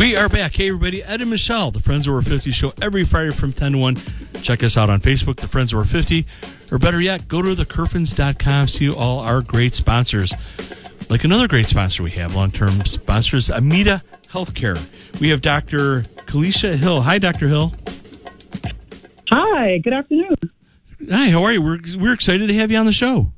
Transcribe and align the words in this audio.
We 0.00 0.16
are 0.16 0.30
back. 0.30 0.54
Hey, 0.54 0.68
everybody. 0.68 1.02
Ed 1.02 1.20
and 1.20 1.28
Michelle, 1.28 1.70
the 1.70 1.78
Friends 1.78 2.08
Over 2.08 2.22
50 2.22 2.50
show 2.52 2.72
every 2.80 3.04
Friday 3.04 3.32
from 3.32 3.52
10 3.52 3.72
to 3.72 3.78
1. 3.78 3.96
Check 4.40 4.62
us 4.62 4.78
out 4.78 4.88
on 4.88 4.98
Facebook, 4.98 5.36
the 5.36 5.46
Friends 5.46 5.74
Over 5.74 5.84
50. 5.84 6.26
Or 6.72 6.78
better 6.78 7.02
yet, 7.02 7.28
go 7.28 7.42
to 7.42 7.48
thecurfins.com, 7.50 8.68
see 8.68 8.84
you 8.86 8.96
all 8.96 9.18
our 9.18 9.42
great 9.42 9.74
sponsors. 9.74 10.32
Like 11.10 11.24
another 11.24 11.46
great 11.46 11.66
sponsor 11.66 12.02
we 12.02 12.12
have, 12.12 12.34
long 12.34 12.50
term 12.50 12.82
sponsors, 12.86 13.50
Amita 13.50 14.02
Healthcare. 14.28 14.80
We 15.20 15.28
have 15.28 15.42
Dr. 15.42 16.04
Kalisha 16.24 16.76
Hill. 16.76 17.02
Hi, 17.02 17.18
Dr. 17.18 17.48
Hill. 17.48 17.74
Hi, 19.28 19.76
good 19.84 19.92
afternoon. 19.92 20.34
Hi, 21.10 21.28
how 21.28 21.44
are 21.44 21.52
you? 21.52 21.60
We're, 21.60 21.78
we're 21.98 22.14
excited 22.14 22.46
to 22.46 22.54
have 22.54 22.70
you 22.70 22.78
on 22.78 22.86
the 22.86 22.92
show. 22.92 23.30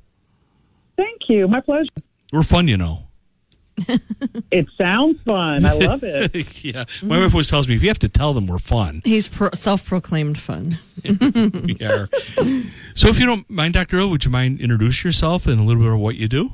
Thank 0.97 1.23
you. 1.29 1.49
My 1.49 1.61
pleasure. 1.61 1.91
We're 2.33 2.45
fun, 2.45 2.69
you 2.69 2.77
know. 2.77 3.09
It 4.51 4.67
sounds 4.77 5.19
fun. 5.23 5.65
I 5.65 5.73
love 5.73 6.03
it. 6.03 6.65
yeah. 6.65 6.85
My 7.03 7.19
wife 7.19 7.33
always 7.33 7.49
tells 7.49 7.67
me 7.67 7.75
if 7.75 7.83
you 7.83 7.89
have 7.89 7.99
to 8.01 8.09
tell 8.09 8.35
them 8.35 8.47
we're 8.47 8.59
fun, 8.59 9.01
He's 9.03 9.29
pro- 9.29 9.51
self-proclaimed 9.55 10.39
fun. 10.39 10.79
we 11.05 11.79
are. 11.81 12.09
so 12.95 13.09
if 13.09 13.19
you 13.19 13.25
don't 13.25 13.49
mind, 13.49 13.73
Dr. 13.75 13.97
Hill, 13.97 14.11
would 14.11 14.27
you 14.27 14.31
mind 14.31 14.61
introduce 14.61 15.05
yourself 15.05 15.47
and 15.47 15.59
a 15.59 15.63
little 15.63 15.83
bit 15.83 15.91
of 15.93 15.99
what 15.99 16.17
you 16.17 16.29
do? 16.29 16.51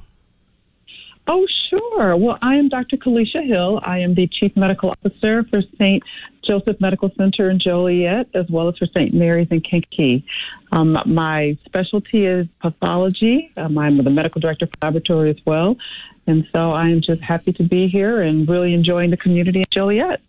Oh, 1.26 1.46
sure. 1.68 2.16
Well, 2.16 2.38
I 2.40 2.54
am 2.54 2.68
Dr. 2.68 2.96
Kalisha 2.96 3.44
Hill. 3.46 3.80
I 3.82 3.98
am 3.98 4.14
the 4.14 4.26
Chief 4.28 4.56
Medical 4.56 4.90
Officer 4.90 5.44
for 5.50 5.60
St. 5.76 6.02
Joseph 6.46 6.80
Medical 6.80 7.10
Center 7.18 7.50
in 7.50 7.60
Joliet, 7.60 8.28
as 8.34 8.46
well 8.48 8.68
as 8.68 8.78
for 8.78 8.86
St. 8.86 9.12
Mary's 9.12 9.48
in 9.50 9.60
Kankakee. 9.60 10.24
Um, 10.72 10.96
my 11.04 11.58
specialty 11.66 12.24
is 12.24 12.46
pathology. 12.62 13.50
Um, 13.58 13.76
I'm 13.76 14.02
the 14.02 14.08
Medical 14.08 14.40
Director 14.40 14.66
for 14.66 14.86
Laboratory 14.86 15.30
as 15.30 15.36
well. 15.44 15.76
And 16.28 16.46
so 16.52 16.70
I 16.70 16.90
am 16.90 17.00
just 17.00 17.22
happy 17.22 17.54
to 17.54 17.62
be 17.62 17.88
here 17.88 18.20
and 18.20 18.46
really 18.46 18.74
enjoying 18.74 19.10
the 19.10 19.16
community 19.16 19.60
in 19.60 19.64
Joliet. 19.70 20.20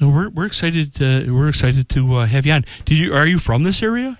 We're 0.00 0.30
we're 0.30 0.46
excited. 0.46 0.94
To, 0.94 1.30
we're 1.30 1.48
excited 1.48 1.88
to 1.90 2.16
uh, 2.16 2.26
have 2.26 2.46
you 2.46 2.52
on. 2.52 2.64
Did 2.86 2.96
you 2.98 3.14
are 3.14 3.26
you 3.26 3.38
from 3.38 3.62
this 3.62 3.82
area? 3.82 4.18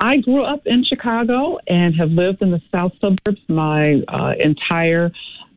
I 0.00 0.16
grew 0.18 0.44
up 0.44 0.62
in 0.66 0.84
Chicago 0.84 1.58
and 1.68 1.94
have 1.94 2.10
lived 2.10 2.42
in 2.42 2.50
the 2.50 2.60
south 2.72 2.92
suburbs 3.00 3.40
my 3.48 4.02
uh, 4.08 4.34
entire 4.38 5.12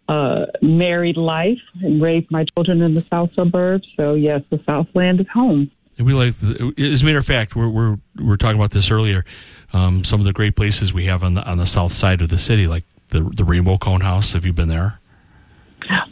uh, 0.07 0.45
married 0.61 1.17
life 1.17 1.57
and 1.81 2.01
raised 2.01 2.29
my 2.29 2.45
children 2.55 2.81
in 2.83 2.93
the 2.93 3.01
south 3.01 3.31
suburbs. 3.35 3.87
So, 3.97 4.13
yes, 4.13 4.41
the 4.51 4.61
Southland 4.65 5.21
is 5.21 5.27
home. 5.33 5.71
And 5.97 6.05
we 6.05 6.13
like. 6.13 6.35
The, 6.35 6.73
as 6.77 7.01
a 7.01 7.05
matter 7.05 7.17
of 7.17 7.25
fact, 7.25 7.55
we're 7.55 7.69
we're 7.69 7.97
we 8.15 8.25
were 8.25 8.37
talking 8.37 8.59
about 8.59 8.71
this 8.71 8.91
earlier. 8.91 9.25
Um, 9.73 10.03
some 10.03 10.19
of 10.19 10.25
the 10.25 10.33
great 10.33 10.55
places 10.55 10.93
we 10.93 11.05
have 11.05 11.23
on 11.23 11.33
the 11.33 11.43
on 11.49 11.57
the 11.57 11.65
south 11.65 11.93
side 11.93 12.21
of 12.21 12.29
the 12.29 12.37
city, 12.37 12.67
like 12.67 12.83
the 13.09 13.21
the 13.35 13.43
Rainbow 13.43 13.77
Cone 13.77 14.01
House. 14.01 14.33
Have 14.33 14.45
you 14.45 14.53
been 14.53 14.67
there? 14.69 14.99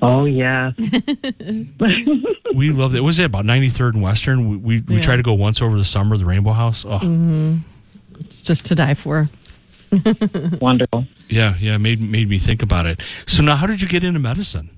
Oh, 0.04 0.26
yeah, 0.26 0.72
We 2.54 2.70
love 2.72 2.94
it. 2.94 3.00
Was 3.04 3.18
it 3.20 3.24
about 3.26 3.46
ninety 3.46 3.70
third 3.70 3.96
and 3.96 4.04
Western? 4.04 4.48
We 4.50 4.58
we, 4.58 4.82
we 4.82 4.96
Yeah. 4.96 5.02
try 5.02 5.16
to 5.16 5.24
go 5.24 5.34
once 5.34 5.62
over 5.62 5.78
the 5.78 5.86
summer. 5.86 6.18
The 6.18 6.26
Rainbow 6.26 6.52
House. 6.54 6.86
Oh, 6.88 7.00
It's 8.20 8.42
just 8.42 8.66
to 8.66 8.76
die 8.76 8.94
for. 8.94 9.30
Wonderful. 10.62 11.06
yeah, 11.30 11.56
yeah. 11.60 11.78
Made 11.78 12.02
made 12.02 12.30
me 12.30 12.38
think 12.38 12.62
about 12.64 12.86
it. 12.86 13.00
So 13.28 13.42
now, 13.44 13.56
how 13.56 13.66
did 13.68 13.82
you 13.82 13.88
get 13.88 14.04
into 14.04 14.20
medicine? 14.20 14.70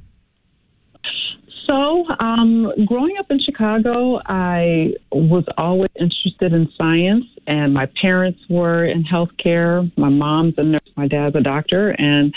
Um, 2.19 2.73
growing 2.85 3.17
up 3.17 3.31
in 3.31 3.39
Chicago, 3.39 4.21
I 4.25 4.95
was 5.11 5.45
always 5.57 5.89
interested 5.99 6.53
in 6.53 6.71
science, 6.77 7.25
and 7.47 7.73
my 7.73 7.85
parents 8.01 8.41
were 8.49 8.85
in 8.85 9.03
healthcare. 9.03 9.91
My 9.97 10.09
mom's 10.09 10.55
a 10.57 10.63
nurse, 10.63 10.91
my 10.95 11.07
dad's 11.07 11.35
a 11.35 11.41
doctor, 11.41 11.89
and 11.91 12.33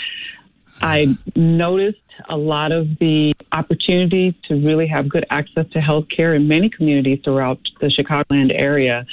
I 0.81 1.17
noticed 1.35 1.99
a 2.29 2.37
lot 2.37 2.71
of 2.71 2.97
the 2.99 3.33
opportunities 3.51 4.33
to 4.43 4.55
really 4.55 4.87
have 4.87 5.09
good 5.09 5.25
access 5.29 5.67
to 5.71 5.79
healthcare 5.79 6.35
in 6.35 6.47
many 6.47 6.69
communities 6.69 7.19
throughout 7.23 7.59
the 7.79 7.87
Chicagoland 7.87 8.51
area. 8.53 9.05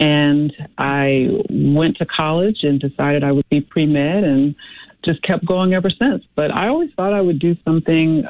And 0.00 0.52
I 0.76 1.42
went 1.50 1.96
to 1.98 2.06
college 2.06 2.62
and 2.62 2.80
decided 2.80 3.24
I 3.24 3.32
would 3.32 3.48
be 3.48 3.60
pre 3.60 3.86
med 3.86 4.24
and 4.24 4.54
just 5.04 5.22
kept 5.22 5.44
going 5.44 5.74
ever 5.74 5.90
since. 5.90 6.24
But 6.34 6.50
I 6.50 6.68
always 6.68 6.92
thought 6.94 7.12
I 7.12 7.20
would 7.20 7.38
do 7.38 7.56
something 7.64 8.26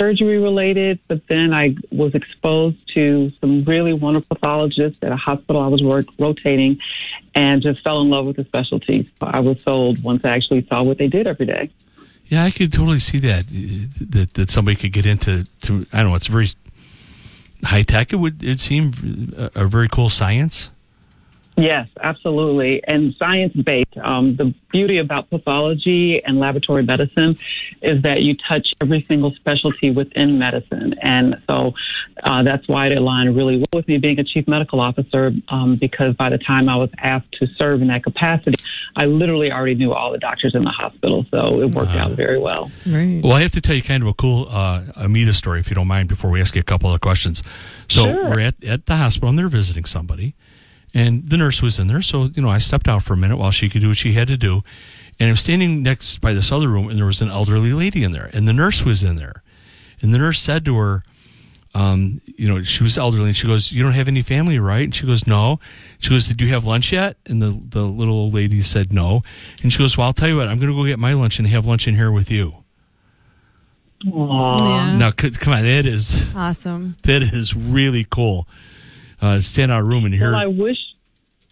surgery 0.00 0.38
related, 0.38 0.98
but 1.08 1.20
then 1.28 1.52
I 1.52 1.76
was 1.92 2.14
exposed 2.14 2.78
to 2.94 3.30
some 3.38 3.64
really 3.64 3.92
wonderful 3.92 4.34
pathologists 4.34 4.98
at 5.02 5.12
a 5.12 5.16
hospital 5.16 5.60
I 5.60 5.66
was 5.66 5.82
work, 5.82 6.06
rotating 6.18 6.78
and 7.34 7.60
just 7.60 7.82
fell 7.84 8.00
in 8.00 8.08
love 8.08 8.24
with 8.24 8.36
the 8.36 8.46
specialty. 8.46 9.10
I 9.20 9.40
was 9.40 9.60
sold 9.62 10.02
once 10.02 10.24
I 10.24 10.30
actually 10.30 10.66
saw 10.66 10.82
what 10.82 10.96
they 10.96 11.08
did 11.08 11.26
every 11.26 11.44
day. 11.44 11.68
Yeah, 12.28 12.44
I 12.44 12.50
could 12.50 12.72
totally 12.72 13.00
see 13.00 13.18
that 13.18 13.44
uh, 13.44 14.06
that 14.10 14.34
that 14.34 14.50
somebody 14.50 14.76
could 14.76 14.92
get 14.92 15.04
into. 15.04 15.46
To 15.62 15.86
I 15.92 15.98
don't 16.00 16.10
know. 16.10 16.14
It's 16.14 16.28
very 16.28 16.48
high 17.62 17.82
tech. 17.82 18.12
It 18.12 18.16
would 18.16 18.42
it 18.42 18.60
seem 18.60 18.92
a, 19.36 19.44
uh, 19.44 19.64
a 19.64 19.66
very 19.66 19.88
cool 19.88 20.08
science. 20.08 20.70
Yes, 21.60 21.88
absolutely. 22.00 22.82
And 22.86 23.14
science 23.18 23.52
based. 23.52 23.96
Um, 24.02 24.36
the 24.36 24.54
beauty 24.72 24.98
about 24.98 25.28
pathology 25.28 26.22
and 26.24 26.38
laboratory 26.40 26.82
medicine 26.82 27.36
is 27.82 28.02
that 28.02 28.22
you 28.22 28.34
touch 28.48 28.72
every 28.80 29.02
single 29.02 29.32
specialty 29.34 29.90
within 29.90 30.38
medicine. 30.38 30.94
And 31.02 31.36
so 31.46 31.74
uh, 32.22 32.42
that's 32.44 32.66
why 32.66 32.86
it 32.86 32.96
aligned 32.96 33.36
really 33.36 33.58
well 33.58 33.66
with 33.74 33.88
me 33.88 33.98
being 33.98 34.18
a 34.18 34.24
chief 34.24 34.48
medical 34.48 34.80
officer 34.80 35.32
um, 35.48 35.76
because 35.76 36.14
by 36.16 36.30
the 36.30 36.38
time 36.38 36.68
I 36.68 36.76
was 36.76 36.90
asked 36.98 37.32
to 37.40 37.46
serve 37.58 37.82
in 37.82 37.88
that 37.88 38.04
capacity, 38.04 38.56
I 38.96 39.04
literally 39.04 39.52
already 39.52 39.74
knew 39.74 39.92
all 39.92 40.12
the 40.12 40.18
doctors 40.18 40.54
in 40.54 40.64
the 40.64 40.70
hospital. 40.70 41.26
So 41.30 41.60
it 41.60 41.70
worked 41.72 41.92
out 41.92 42.12
very 42.12 42.38
well. 42.38 42.70
Right. 42.86 43.20
Well, 43.22 43.32
I 43.34 43.42
have 43.42 43.50
to 43.52 43.60
tell 43.60 43.74
you 43.74 43.82
kind 43.82 44.02
of 44.02 44.08
a 44.08 44.14
cool 44.14 44.46
uh, 44.50 44.84
Amita 44.96 45.34
story, 45.34 45.60
if 45.60 45.68
you 45.68 45.74
don't 45.74 45.88
mind, 45.88 46.08
before 46.08 46.30
we 46.30 46.40
ask 46.40 46.54
you 46.54 46.60
a 46.60 46.64
couple 46.64 46.92
of 46.92 47.00
questions. 47.00 47.42
So 47.88 48.04
Sure. 48.04 48.30
we're 48.30 48.40
at, 48.40 48.64
at 48.64 48.86
the 48.86 48.96
hospital 48.96 49.28
and 49.28 49.38
they're 49.38 49.48
visiting 49.48 49.84
somebody, 49.84 50.34
and 50.94 51.28
the 51.28 51.36
nurse 51.36 51.62
was 51.62 51.78
in 51.78 51.86
there. 51.88 52.02
So 52.02 52.24
you 52.34 52.42
know, 52.42 52.50
I 52.50 52.58
stepped 52.58 52.88
out 52.88 53.02
for 53.02 53.14
a 53.14 53.16
minute 53.16 53.36
while 53.36 53.50
she 53.50 53.68
could 53.68 53.80
do 53.80 53.88
what 53.88 53.96
she 53.96 54.12
had 54.12 54.28
to 54.28 54.36
do, 54.36 54.62
and 55.18 55.28
I'm 55.30 55.36
standing 55.36 55.82
next 55.82 56.20
by 56.20 56.32
this 56.32 56.50
other 56.52 56.68
room, 56.68 56.88
and 56.88 56.98
there 56.98 57.06
was 57.06 57.20
an 57.22 57.28
elderly 57.30 57.72
lady 57.72 58.02
in 58.04 58.10
there, 58.12 58.30
and 58.32 58.46
the 58.48 58.52
nurse 58.52 58.82
was 58.84 59.02
in 59.02 59.16
there, 59.16 59.42
and 60.00 60.12
the 60.12 60.18
nurse 60.18 60.40
said 60.40 60.64
to 60.66 60.76
her. 60.76 61.02
Um, 61.72 62.20
you 62.26 62.48
know, 62.48 62.62
she 62.64 62.82
was 62.82 62.98
elderly, 62.98 63.26
and 63.28 63.36
she 63.36 63.46
goes, 63.46 63.70
"You 63.70 63.84
don't 63.84 63.92
have 63.92 64.08
any 64.08 64.22
family, 64.22 64.58
right?" 64.58 64.82
And 64.82 64.92
she 64.92 65.06
goes, 65.06 65.24
"No." 65.24 65.60
She 66.00 66.10
goes, 66.10 66.26
"Did 66.26 66.40
you 66.40 66.48
have 66.48 66.64
lunch 66.64 66.90
yet?" 66.92 67.16
And 67.26 67.40
the 67.40 67.56
the 67.68 67.84
little 67.84 68.16
old 68.16 68.34
lady 68.34 68.60
said, 68.64 68.92
"No." 68.92 69.22
And 69.62 69.72
she 69.72 69.78
goes, 69.78 69.96
"Well, 69.96 70.08
I'll 70.08 70.12
tell 70.12 70.28
you 70.28 70.34
what. 70.36 70.48
I'm 70.48 70.58
going 70.58 70.72
to 70.72 70.76
go 70.76 70.84
get 70.84 70.98
my 70.98 71.12
lunch 71.12 71.38
and 71.38 71.46
have 71.46 71.66
lunch 71.66 71.86
in 71.86 71.94
here 71.94 72.10
with 72.10 72.28
you." 72.28 72.64
Aww. 74.04 74.58
Yeah. 74.58 74.96
Now, 74.96 75.10
c- 75.18 75.30
come 75.30 75.52
on, 75.52 75.62
that 75.62 75.86
is 75.86 76.34
Awesome. 76.34 76.96
that 77.04 77.22
is 77.22 77.54
really 77.54 78.06
cool. 78.10 78.48
Uh, 79.20 79.40
stand 79.40 79.70
out 79.70 79.82
of 79.82 79.86
room 79.86 80.04
and 80.04 80.14
hear. 80.14 80.32
Well, 80.32 80.40
I 80.40 80.46
wish, 80.46 80.78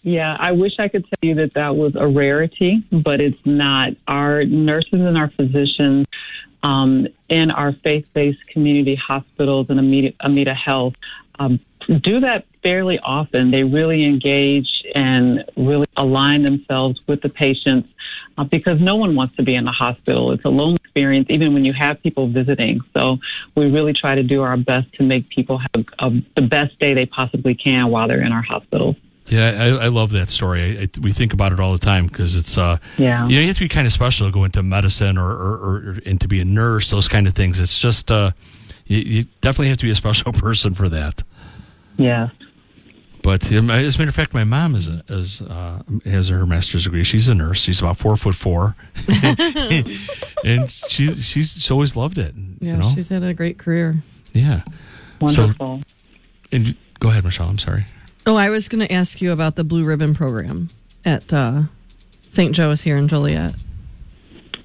yeah, 0.02 0.36
I 0.38 0.52
wish 0.52 0.72
I 0.78 0.88
could 0.88 1.04
tell 1.04 1.28
you 1.28 1.34
that 1.36 1.54
that 1.54 1.76
was 1.76 1.94
a 1.96 2.06
rarity, 2.06 2.82
but 2.90 3.20
it's 3.20 3.44
not. 3.44 3.92
Our 4.06 4.44
nurses 4.44 5.00
and 5.00 5.18
our 5.18 5.28
physicians 5.30 6.06
um, 6.62 7.08
in 7.28 7.50
our 7.50 7.72
faith-based 7.72 8.46
community 8.48 8.94
hospitals 8.94 9.66
and 9.70 9.78
Amita, 9.78 10.14
Amita 10.20 10.54
Health 10.54 10.94
um, 11.38 11.60
do 12.02 12.20
that 12.20 12.44
fairly 12.62 12.98
often. 12.98 13.50
They 13.50 13.64
really 13.64 14.04
engage 14.04 14.84
and 14.94 15.44
really 15.56 15.86
align 15.96 16.42
themselves 16.42 17.00
with 17.06 17.22
the 17.22 17.28
patients 17.28 17.92
uh, 18.36 18.44
because 18.44 18.80
no 18.80 18.96
one 18.96 19.14
wants 19.14 19.36
to 19.36 19.42
be 19.42 19.54
in 19.54 19.64
the 19.64 19.72
hospital. 19.72 20.32
It's 20.32 20.44
a 20.44 20.48
lonely 20.48 20.77
experience, 20.98 21.28
even 21.30 21.54
when 21.54 21.64
you 21.64 21.72
have 21.72 22.02
people 22.02 22.26
visiting. 22.28 22.80
So 22.92 23.18
we 23.54 23.70
really 23.70 23.92
try 23.92 24.16
to 24.16 24.22
do 24.22 24.42
our 24.42 24.56
best 24.56 24.92
to 24.94 25.02
make 25.04 25.28
people 25.28 25.58
have 25.58 25.84
a, 26.00 26.10
the 26.34 26.42
best 26.42 26.78
day 26.80 26.94
they 26.94 27.06
possibly 27.06 27.54
can 27.54 27.88
while 27.90 28.08
they're 28.08 28.20
in 28.24 28.32
our 28.32 28.42
hospitals. 28.42 28.96
yeah, 29.28 29.76
I, 29.80 29.84
I 29.84 29.88
love 29.88 30.10
that 30.12 30.28
story. 30.30 30.78
I, 30.78 30.82
I, 30.82 30.88
we 31.00 31.12
think 31.12 31.32
about 31.32 31.52
it 31.52 31.60
all 31.60 31.72
the 31.72 31.78
time 31.78 32.06
because 32.08 32.34
it's 32.34 32.58
uh, 32.58 32.78
Yeah. 32.96 33.26
you 33.28 33.36
know, 33.36 33.40
you 33.42 33.46
have 33.48 33.56
to 33.56 33.64
be 33.64 33.68
kind 33.68 33.86
of 33.86 33.92
special 33.92 34.26
to 34.26 34.32
go 34.32 34.44
into 34.44 34.62
medicine 34.62 35.16
or, 35.18 35.30
or, 35.30 35.52
or, 35.54 35.98
and 36.04 36.20
to 36.20 36.26
be 36.28 36.40
a 36.40 36.44
nurse. 36.44 36.90
Those 36.90 37.06
kind 37.08 37.26
of 37.28 37.34
things. 37.34 37.60
It's 37.60 37.78
just 37.78 38.10
uh, 38.10 38.32
you, 38.86 38.98
you 38.98 39.24
definitely 39.40 39.68
have 39.68 39.78
to 39.78 39.84
be 39.86 39.92
a 39.92 39.94
special 39.94 40.32
person 40.46 40.74
for 40.74 40.88
that. 40.88 41.22
Yes. 41.96 42.30
But 43.22 43.52
um, 43.52 43.70
as 43.70 43.96
a 43.96 43.98
matter 43.98 44.08
of 44.08 44.14
fact, 44.14 44.32
my 44.32 44.44
mom 44.44 44.74
is 44.74 44.88
a, 44.88 45.02
is 45.08 45.42
uh, 45.42 45.82
has 46.04 46.28
her 46.28 46.46
master's 46.46 46.84
degree. 46.84 47.04
She's 47.04 47.28
a 47.28 47.34
nurse. 47.34 47.60
She's 47.60 47.80
about 47.80 47.98
four 47.98 48.16
foot 48.16 48.34
four, 48.34 48.76
and 50.44 50.70
she 50.70 51.12
she's 51.14 51.52
she's 51.54 51.70
always 51.70 51.96
loved 51.96 52.18
it. 52.18 52.34
Yeah, 52.60 52.72
you 52.72 52.76
know? 52.78 52.90
she's 52.94 53.08
had 53.08 53.22
a 53.22 53.34
great 53.34 53.58
career. 53.58 53.96
yeah. 54.32 54.62
Wonderful. 55.20 55.80
And 56.52 56.76
go 57.00 57.08
ahead, 57.08 57.24
Michelle. 57.24 57.48
I'm 57.48 57.58
sorry. 57.58 57.86
Oh, 58.24 58.36
I 58.36 58.50
was 58.50 58.68
going 58.68 58.86
to 58.86 58.92
ask 58.92 59.20
you 59.20 59.32
about 59.32 59.56
the 59.56 59.64
Blue 59.64 59.84
Ribbon 59.84 60.14
program 60.14 60.70
at 61.04 61.32
uh, 61.32 61.62
St. 62.30 62.54
Joe's 62.54 62.82
here 62.82 62.96
in 62.96 63.08
Joliet. 63.08 63.54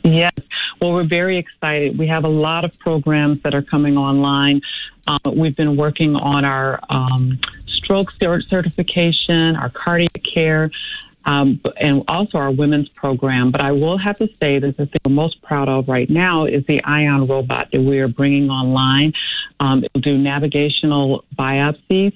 Yes. 0.04 0.34
Well, 0.82 0.92
we're 0.92 1.08
very 1.08 1.38
excited. 1.38 1.98
We 1.98 2.08
have 2.08 2.26
a 2.26 2.30
lot 2.30 2.66
of 2.66 2.78
programs 2.80 3.42
that 3.44 3.56
are 3.56 3.62
coming 3.62 3.98
online. 3.98 4.62
Uh, 5.08 5.18
we've 5.34 5.56
been 5.56 5.78
working 5.78 6.16
on 6.16 6.44
our 6.46 6.80
um, 6.90 7.40
stroke 7.84 8.12
certification, 8.50 9.56
our 9.56 9.70
cardiac 9.70 10.22
care, 10.24 10.72
um, 11.26 11.62
and 11.80 12.04
also 12.08 12.38
our 12.38 12.52
women's 12.52 12.90
program. 12.90 13.52
But 13.52 13.62
I 13.62 13.72
will 13.72 13.98
have 13.98 14.18
to 14.18 14.28
say 14.40 14.60
that 14.60 14.78
the 14.78 14.86
thing 14.86 14.98
we're 15.06 15.14
most 15.14 15.42
proud 15.42 15.70
of 15.70 15.88
right 15.88 16.10
now 16.10 16.46
is 16.46 16.66
the 16.66 16.84
Ion 16.84 17.28
robot 17.28 17.70
that 17.72 17.82
we 17.82 18.00
are 18.00 18.08
bringing 18.08 18.50
online. 18.50 19.14
Um, 19.60 19.84
it'll 19.84 20.02
do 20.02 20.18
navigational 20.18 21.24
biopsies 21.38 22.14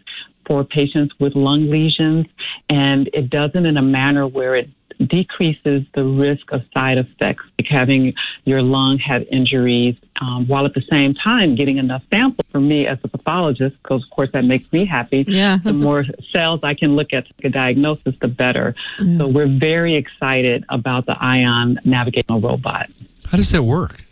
for 0.48 0.64
patients 0.64 1.14
with 1.20 1.36
lung 1.36 1.70
lesions, 1.70 2.26
and 2.70 3.10
it 3.14 3.30
does 3.30 3.52
it 3.54 3.66
in 3.66 3.78
a 3.78 3.82
manner 3.82 4.26
where 4.26 4.56
it 4.56 4.70
decreases 5.06 5.84
the 5.94 6.04
risk 6.04 6.52
of 6.52 6.64
side 6.74 6.98
effects, 6.98 7.44
like 7.60 7.68
having 7.70 8.14
your 8.46 8.64
lung 8.64 8.98
have 8.98 9.24
injuries, 9.32 9.96
um, 10.22 10.48
while 10.48 10.66
at 10.66 10.74
the 10.74 10.82
same 10.90 11.14
time 11.14 11.54
getting 11.56 11.78
enough 11.78 12.02
samples 12.10 12.46
for 12.52 12.60
me 12.60 12.88
as 12.88 12.98
a 13.04 13.08
pathologist, 13.08 13.76
because 13.84 14.04
of 14.04 14.10
course 14.10 14.30
that 14.34 14.44
makes 14.44 14.72
me 14.74 14.86
happy. 14.86 15.24
Yeah. 15.28 15.58
the 15.58 15.74
more 15.74 16.06
cells 16.32 16.62
I 16.64 16.74
can 16.74 16.96
look 16.96 17.14
at 17.14 17.28
to 17.28 17.34
make 17.38 17.46
a 17.46 17.54
diagnosis, 17.54 18.16
the 18.22 18.28
better. 18.28 18.74
So 19.18 19.28
we're 19.28 19.48
very 19.48 19.96
excited 19.96 20.66
about 20.70 21.06
the 21.06 21.16
Ion 21.22 21.80
navigational 21.86 22.42
robot. 22.42 22.90
How 23.30 23.38
does 23.38 23.52
that 23.52 23.64
work? 23.64 24.04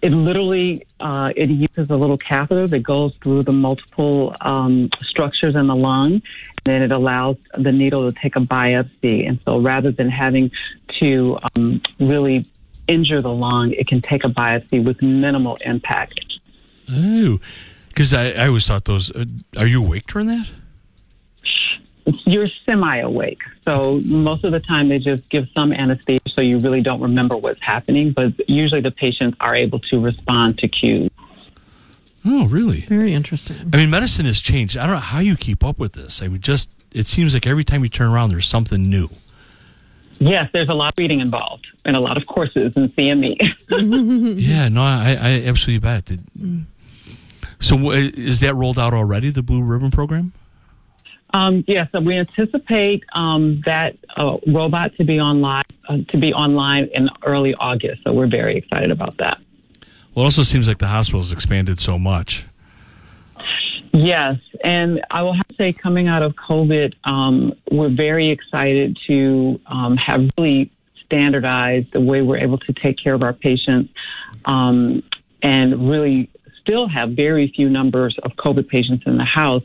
It 0.00 0.12
literally 0.12 0.86
uh, 1.00 1.32
it 1.36 1.50
uses 1.50 1.90
a 1.90 1.96
little 1.96 2.18
catheter 2.18 2.66
that 2.68 2.82
goes 2.82 3.16
through 3.22 3.44
the 3.44 3.52
multiple 3.52 4.34
um, 4.40 4.90
structures 5.02 5.54
in 5.54 5.66
the 5.66 5.76
lung, 5.76 6.14
and 6.14 6.22
then 6.64 6.82
it 6.82 6.92
allows 6.92 7.36
the 7.56 7.72
needle 7.72 8.10
to 8.10 8.18
take 8.20 8.36
a 8.36 8.40
biopsy. 8.40 9.28
And 9.28 9.40
so, 9.44 9.58
rather 9.58 9.92
than 9.92 10.08
having 10.08 10.50
to 11.00 11.38
um, 11.56 11.80
really 12.00 12.46
injure 12.88 13.22
the 13.22 13.32
lung, 13.32 13.72
it 13.72 13.86
can 13.86 14.00
take 14.00 14.24
a 14.24 14.28
biopsy 14.28 14.84
with 14.84 15.00
minimal 15.02 15.58
impact. 15.64 16.20
Oh, 16.90 17.40
because 17.88 18.12
I, 18.12 18.30
I 18.30 18.46
always 18.48 18.66
thought 18.66 18.84
those. 18.84 19.10
Uh, 19.10 19.24
are 19.56 19.66
you 19.66 19.84
awake 19.84 20.06
during 20.06 20.28
that? 20.28 20.50
You're 22.24 22.48
semi 22.66 22.98
awake, 22.98 23.40
so 23.64 24.00
most 24.04 24.42
of 24.42 24.50
the 24.50 24.58
time 24.58 24.88
they 24.88 24.98
just 24.98 25.28
give 25.30 25.46
some 25.54 25.72
anesthesia, 25.72 26.21
you 26.44 26.58
really 26.58 26.80
don't 26.82 27.00
remember 27.00 27.36
what's 27.36 27.60
happening. 27.62 28.12
But 28.12 28.32
usually 28.48 28.80
the 28.80 28.90
patients 28.90 29.36
are 29.40 29.54
able 29.54 29.80
to 29.80 30.00
respond 30.00 30.58
to 30.58 30.68
cues. 30.68 31.10
Oh, 32.24 32.46
really? 32.46 32.82
Very 32.82 33.14
interesting. 33.14 33.56
I 33.72 33.76
mean, 33.76 33.90
medicine 33.90 34.26
has 34.26 34.40
changed. 34.40 34.76
I 34.76 34.84
don't 34.86 34.94
know 34.94 35.00
how 35.00 35.18
you 35.18 35.36
keep 35.36 35.64
up 35.64 35.78
with 35.78 35.92
this. 35.94 36.22
I 36.22 36.28
mean, 36.28 36.40
just 36.40 36.70
it 36.92 37.06
seems 37.06 37.34
like 37.34 37.46
every 37.46 37.64
time 37.64 37.82
you 37.82 37.88
turn 37.88 38.10
around, 38.10 38.30
there's 38.30 38.48
something 38.48 38.88
new. 38.88 39.08
Yes, 40.18 40.48
there's 40.52 40.68
a 40.68 40.74
lot 40.74 40.92
of 40.92 40.98
reading 40.98 41.18
involved 41.20 41.66
and 41.84 41.96
a 41.96 42.00
lot 42.00 42.16
of 42.16 42.26
courses 42.26 42.72
in 42.76 42.88
CME. 42.90 43.36
Yeah, 44.38 44.68
no, 44.68 44.82
I, 44.82 45.16
I 45.20 45.30
absolutely 45.46 45.78
bet. 45.80 46.04
Did- 46.04 46.24
mm. 46.38 46.64
So, 47.58 47.90
is 47.92 48.40
that 48.40 48.54
rolled 48.54 48.78
out 48.78 48.92
already? 48.92 49.30
The 49.30 49.42
Blue 49.42 49.62
Ribbon 49.62 49.90
program? 49.90 50.32
Um, 51.34 51.64
yes, 51.66 51.88
so 51.92 52.00
we 52.00 52.18
anticipate 52.18 53.04
um, 53.14 53.62
that 53.64 53.96
uh, 54.16 54.36
robot 54.46 54.94
to 54.96 55.04
be 55.04 55.18
online 55.18 55.62
uh, 55.88 55.98
to 56.08 56.18
be 56.18 56.32
online 56.32 56.88
in 56.92 57.08
early 57.24 57.54
August. 57.54 58.02
So 58.04 58.12
we're 58.12 58.28
very 58.28 58.56
excited 58.56 58.90
about 58.90 59.16
that. 59.18 59.38
Well, 60.14 60.24
it 60.24 60.26
also 60.26 60.42
seems 60.42 60.68
like 60.68 60.78
the 60.78 60.88
hospital 60.88 61.20
has 61.20 61.32
expanded 61.32 61.80
so 61.80 61.98
much. 61.98 62.44
Yes, 63.94 64.38
and 64.64 65.04
I 65.10 65.22
will 65.22 65.34
have 65.34 65.46
to 65.48 65.54
say, 65.54 65.72
coming 65.72 66.08
out 66.08 66.22
of 66.22 66.34
COVID, 66.34 66.94
um, 67.04 67.52
we're 67.70 67.94
very 67.94 68.30
excited 68.30 68.98
to 69.06 69.60
um, 69.66 69.96
have 69.96 70.30
really 70.38 70.70
standardized 71.04 71.92
the 71.92 72.00
way 72.00 72.22
we're 72.22 72.38
able 72.38 72.58
to 72.58 72.72
take 72.72 72.96
care 72.96 73.12
of 73.12 73.22
our 73.22 73.34
patients, 73.34 73.92
um, 74.46 75.02
and 75.42 75.90
really 75.90 76.30
still 76.62 76.88
have 76.88 77.10
very 77.10 77.52
few 77.54 77.68
numbers 77.68 78.16
of 78.22 78.32
COVID 78.32 78.68
patients 78.68 79.04
in 79.06 79.18
the 79.18 79.24
house. 79.24 79.62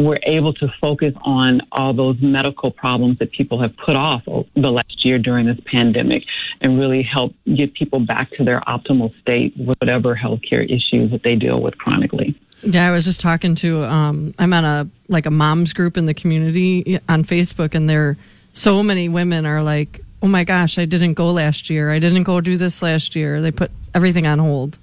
We're 0.00 0.20
able 0.24 0.52
to 0.54 0.68
focus 0.80 1.14
on 1.22 1.62
all 1.72 1.92
those 1.92 2.16
medical 2.20 2.70
problems 2.70 3.18
that 3.18 3.32
people 3.32 3.60
have 3.60 3.76
put 3.76 3.96
off 3.96 4.22
the 4.24 4.70
last 4.70 5.04
year 5.04 5.18
during 5.18 5.46
this 5.46 5.58
pandemic, 5.66 6.24
and 6.60 6.78
really 6.78 7.02
help 7.02 7.34
get 7.56 7.74
people 7.74 8.00
back 8.00 8.30
to 8.32 8.44
their 8.44 8.60
optimal 8.62 9.12
state, 9.20 9.54
whatever 9.56 10.14
healthcare 10.14 10.64
issues 10.64 11.10
that 11.10 11.22
they 11.22 11.34
deal 11.34 11.60
with 11.60 11.76
chronically. 11.78 12.34
Yeah, 12.62 12.88
I 12.88 12.92
was 12.92 13.04
just 13.04 13.20
talking 13.20 13.54
to 13.56 13.82
um 13.84 14.34
I'm 14.38 14.52
on 14.52 14.64
a 14.64 14.88
like 15.08 15.26
a 15.26 15.30
moms 15.30 15.72
group 15.72 15.96
in 15.96 16.06
the 16.06 16.14
community 16.14 16.98
on 17.08 17.24
Facebook 17.24 17.74
and 17.74 17.90
there 17.90 18.16
so 18.54 18.82
many 18.82 19.08
women 19.08 19.44
are 19.44 19.62
like, 19.62 20.00
"Oh 20.22 20.28
my 20.28 20.44
gosh, 20.44 20.78
I 20.78 20.84
didn't 20.86 21.14
go 21.14 21.30
last 21.32 21.68
year. 21.68 21.90
I 21.90 21.98
didn't 21.98 22.22
go 22.22 22.40
do 22.40 22.56
this 22.56 22.82
last 22.82 23.14
year." 23.14 23.42
They 23.42 23.50
put 23.50 23.70
everything 23.94 24.26
on 24.26 24.38
hold. 24.38 24.78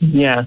Yes. 0.00 0.46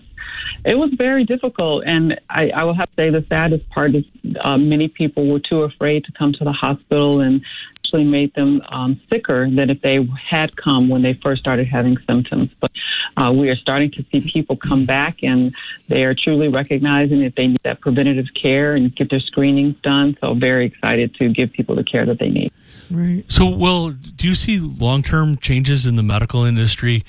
It 0.65 0.75
was 0.75 0.91
very 0.97 1.25
difficult. 1.25 1.83
And 1.85 2.19
I, 2.29 2.49
I 2.49 2.63
will 2.63 2.73
have 2.73 2.87
to 2.87 2.95
say 2.95 3.09
the 3.09 3.25
saddest 3.29 3.69
part 3.69 3.95
is 3.95 4.03
uh, 4.41 4.57
many 4.57 4.87
people 4.87 5.27
were 5.27 5.39
too 5.39 5.63
afraid 5.63 6.05
to 6.05 6.11
come 6.13 6.33
to 6.33 6.43
the 6.43 6.51
hospital 6.51 7.21
and 7.21 7.41
actually 7.77 8.05
made 8.05 8.33
them 8.33 8.61
um, 8.69 8.99
sicker 9.09 9.49
than 9.49 9.69
if 9.69 9.81
they 9.81 9.99
had 10.29 10.55
come 10.57 10.89
when 10.89 11.01
they 11.01 11.13
first 11.21 11.41
started 11.41 11.67
having 11.67 11.97
symptoms. 12.07 12.49
But 12.59 12.71
uh, 13.17 13.31
we 13.31 13.49
are 13.49 13.55
starting 13.55 13.91
to 13.91 14.05
see 14.11 14.31
people 14.31 14.55
come 14.55 14.85
back 14.85 15.23
and 15.23 15.53
they 15.89 16.03
are 16.03 16.15
truly 16.15 16.47
recognizing 16.47 17.21
that 17.21 17.35
they 17.35 17.47
need 17.47 17.59
that 17.63 17.81
preventative 17.81 18.27
care 18.41 18.75
and 18.75 18.95
get 18.95 19.09
their 19.09 19.19
screenings 19.19 19.75
done. 19.83 20.17
So 20.21 20.33
very 20.33 20.65
excited 20.65 21.13
to 21.15 21.29
give 21.29 21.51
people 21.51 21.75
the 21.75 21.83
care 21.83 22.05
that 22.05 22.19
they 22.19 22.29
need. 22.29 22.51
Right. 22.89 23.23
So, 23.27 23.49
well, 23.49 23.91
do 23.91 24.27
you 24.27 24.35
see 24.35 24.59
long 24.59 25.03
term 25.03 25.37
changes 25.37 25.85
in 25.85 25.95
the 25.95 26.03
medical 26.03 26.43
industry? 26.43 27.03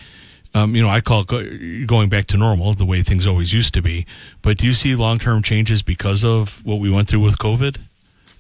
Um, 0.55 0.77
you 0.77 0.83
know, 0.83 0.89
I 0.89 1.01
call 1.01 1.23
it 1.23 1.27
go, 1.27 1.45
going 1.87 2.09
back 2.09 2.27
to 2.29 2.37
normal, 2.37 2.75
the 2.75 2.87
way 2.87 3.03
things 3.03 3.27
always 3.27 3.53
used 3.53 3.75
to 3.75 3.83
be. 3.83 4.07
But 4.41 4.59
do 4.59 4.67
you 4.67 4.75
see 4.75 4.95
long 4.95 5.19
term 5.19 5.43
changes 5.43 5.83
because 5.83 6.25
of 6.25 6.65
what 6.65 6.79
we 6.79 6.91
went 6.91 7.09
through 7.09 7.21
with 7.21 7.39
COVID 7.39 7.79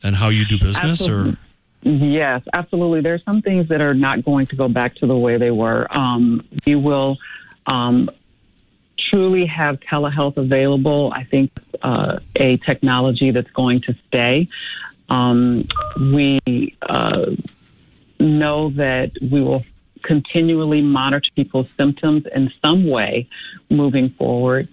and 0.02 0.16
how 0.16 0.28
you 0.28 0.44
do 0.44 0.58
business? 0.58 1.00
Absolutely. 1.00 1.36
Yes, 1.82 2.42
absolutely. 2.52 3.02
There 3.02 3.14
are 3.14 3.18
some 3.18 3.42
things 3.42 3.68
that 3.68 3.82
are 3.82 3.92
not 3.92 4.24
going 4.24 4.46
to 4.46 4.56
go 4.56 4.68
back 4.68 4.94
to 4.96 5.06
the 5.06 5.16
way 5.16 5.36
they 5.36 5.50
were. 5.50 5.86
Um, 5.94 6.46
we 6.66 6.76
will 6.76 7.18
um, 7.66 8.08
truly 9.10 9.44
have 9.46 9.80
telehealth 9.80 10.36
available. 10.38 11.12
I 11.14 11.24
think 11.24 11.50
uh, 11.82 12.20
a 12.36 12.56
technology 12.58 13.32
that's 13.32 13.50
going 13.50 13.80
to 13.82 13.94
stay. 14.08 14.48
Um, 15.10 15.68
we 15.98 16.38
uh, 16.80 17.32
know 18.18 18.70
that 18.70 19.12
we 19.20 19.42
will 19.42 19.64
continually 20.04 20.82
monitor 20.82 21.28
people's 21.34 21.68
symptoms 21.76 22.24
in 22.34 22.52
some 22.62 22.86
way 22.86 23.28
moving 23.70 24.10
forward. 24.10 24.68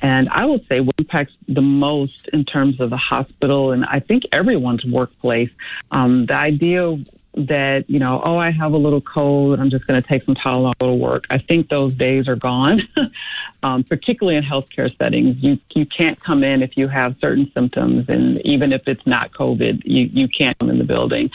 And 0.00 0.28
I 0.28 0.44
would 0.44 0.64
say 0.68 0.80
what 0.80 0.94
impacts 0.98 1.32
the 1.48 1.62
most 1.62 2.28
in 2.32 2.44
terms 2.44 2.80
of 2.80 2.90
the 2.90 2.98
hospital 2.98 3.72
and 3.72 3.84
I 3.84 4.00
think 4.00 4.24
everyone's 4.30 4.84
workplace, 4.84 5.50
um, 5.90 6.26
the 6.26 6.34
idea 6.34 6.96
that, 7.36 7.84
you 7.88 7.98
know, 7.98 8.20
oh, 8.24 8.38
I 8.38 8.50
have 8.50 8.72
a 8.72 8.76
little 8.76 9.00
cold, 9.00 9.60
I'm 9.60 9.70
just 9.70 9.86
going 9.86 10.00
to 10.00 10.08
take 10.08 10.24
some 10.24 10.34
Tylenol 10.34 10.72
to 10.78 10.92
work. 10.92 11.24
I 11.30 11.38
think 11.38 11.68
those 11.68 11.92
days 11.94 12.28
are 12.28 12.36
gone, 12.36 12.80
um, 13.62 13.84
particularly 13.84 14.38
in 14.38 14.44
healthcare 14.44 14.96
settings. 14.96 15.36
You, 15.40 15.58
you 15.74 15.86
can't 15.86 16.22
come 16.22 16.42
in 16.42 16.62
if 16.62 16.76
you 16.76 16.88
have 16.88 17.16
certain 17.20 17.50
symptoms, 17.52 18.06
and 18.08 18.40
even 18.44 18.72
if 18.72 18.82
it's 18.86 19.06
not 19.06 19.32
COVID, 19.32 19.82
you, 19.84 20.08
you 20.12 20.28
can't 20.28 20.58
come 20.58 20.70
in 20.70 20.78
the 20.78 20.84
building. 20.84 21.30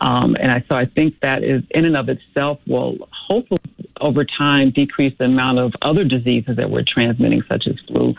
Um, 0.00 0.36
and 0.36 0.52
I, 0.52 0.64
so 0.68 0.76
I 0.76 0.86
think 0.86 1.18
that 1.20 1.42
is, 1.42 1.62
in 1.70 1.84
and 1.84 1.96
of 1.96 2.08
itself, 2.08 2.60
will 2.66 3.08
hopefully 3.10 3.60
over 4.00 4.24
time 4.24 4.70
decrease 4.70 5.16
the 5.18 5.24
amount 5.24 5.58
of 5.58 5.72
other 5.82 6.04
diseases 6.04 6.56
that 6.56 6.70
we're 6.70 6.84
transmitting, 6.86 7.42
such 7.48 7.66
as 7.66 7.76
flu. 7.88 8.14